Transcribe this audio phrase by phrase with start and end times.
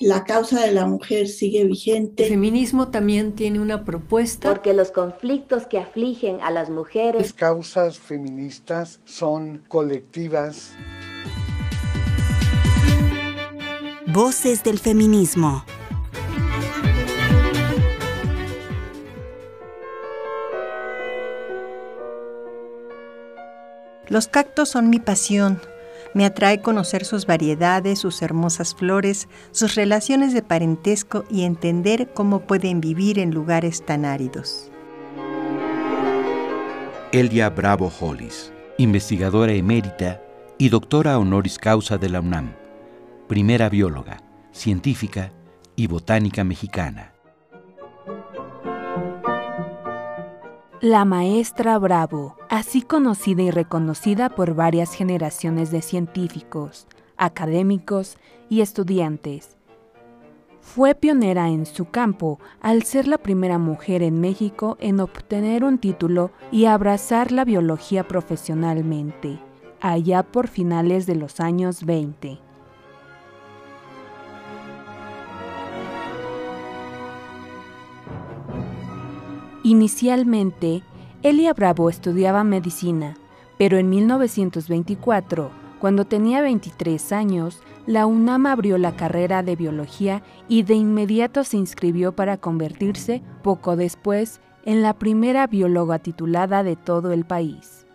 [0.00, 2.24] la causa de la mujer sigue vigente.
[2.24, 4.48] El feminismo también tiene una propuesta.
[4.48, 7.20] Porque los conflictos que afligen a las mujeres.
[7.20, 10.72] Las causas feministas son colectivas.
[14.06, 15.64] Voces del feminismo.
[24.06, 25.60] Los cactos son mi pasión.
[26.14, 32.40] Me atrae conocer sus variedades, sus hermosas flores, sus relaciones de parentesco y entender cómo
[32.40, 34.70] pueden vivir en lugares tan áridos.
[37.12, 40.20] Elia Bravo Hollis, investigadora emérita
[40.58, 42.54] y doctora honoris causa de la UNAM,
[43.28, 45.32] primera bióloga, científica
[45.76, 47.12] y botánica mexicana.
[50.80, 56.86] La maestra Bravo, así conocida y reconocida por varias generaciones de científicos,
[57.16, 58.16] académicos
[58.48, 59.56] y estudiantes.
[60.60, 65.78] Fue pionera en su campo al ser la primera mujer en México en obtener un
[65.78, 69.40] título y abrazar la biología profesionalmente,
[69.80, 72.47] allá por finales de los años 20.
[79.68, 80.82] Inicialmente,
[81.22, 83.18] Elia Bravo estudiaba medicina,
[83.58, 90.62] pero en 1924, cuando tenía 23 años, la UNAM abrió la carrera de biología y
[90.62, 97.12] de inmediato se inscribió para convertirse, poco después, en la primera bióloga titulada de todo
[97.12, 97.86] el país.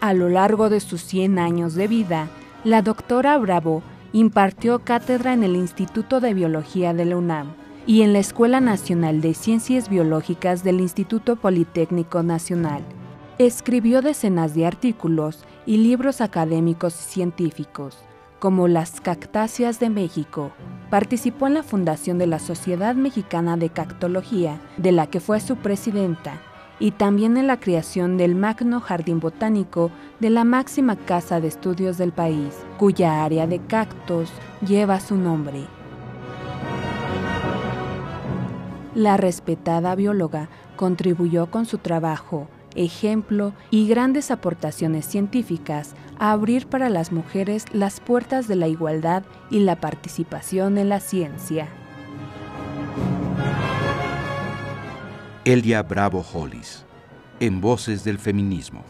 [0.00, 2.28] A lo largo de sus 100 años de vida,
[2.64, 8.12] la doctora Bravo impartió cátedra en el Instituto de Biología de la UNAM y en
[8.12, 12.82] la Escuela Nacional de Ciencias Biológicas del Instituto Politécnico Nacional.
[13.38, 17.96] Escribió decenas de artículos y libros académicos y científicos,
[18.38, 20.50] como Las Cactáceas de México.
[20.90, 25.56] Participó en la fundación de la Sociedad Mexicana de Cactología, de la que fue su
[25.56, 26.34] presidenta,
[26.78, 31.98] y también en la creación del Magno Jardín Botánico de la máxima casa de estudios
[31.98, 34.30] del país, cuya área de cactos
[34.66, 35.79] lleva su nombre.
[39.00, 46.90] La respetada bióloga contribuyó con su trabajo, ejemplo y grandes aportaciones científicas a abrir para
[46.90, 51.66] las mujeres las puertas de la igualdad y la participación en la ciencia.
[55.46, 56.84] Elia Bravo Hollis,
[57.40, 58.84] en Voces del Feminismo.